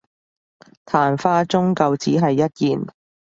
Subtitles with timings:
[0.87, 2.87] 曇花終究只係一現